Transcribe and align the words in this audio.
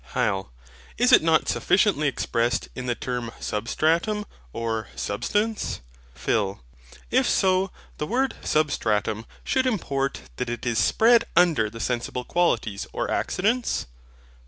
HYL. 0.15 0.49
Is 0.97 1.11
it 1.11 1.21
not 1.21 1.47
sufficiently 1.47 2.07
expressed 2.07 2.69
in 2.73 2.87
the 2.87 2.95
term 2.95 3.31
SUBSTRATUM, 3.39 4.25
or 4.51 4.87
SUBSTANCE? 4.95 5.81
PHIL. 6.15 6.63
If 7.11 7.29
so, 7.29 7.69
the 7.99 8.07
word 8.07 8.33
SUBSTRATUM 8.43 9.25
should 9.43 9.67
import 9.67 10.21
that 10.37 10.49
it 10.49 10.65
is 10.65 10.79
spread 10.79 11.25
under 11.35 11.69
the 11.69 11.79
sensible 11.79 12.23
qualities 12.23 12.87
or 12.91 13.11
accidents? 13.11 13.85